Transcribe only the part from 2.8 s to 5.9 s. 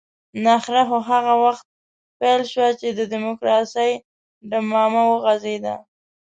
د ډيموکراسۍ ډمامه وغږېده.